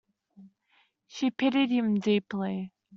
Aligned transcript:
She 1.05 1.29
pitied 1.29 1.69
him 1.69 1.99
deeply. 1.99 2.71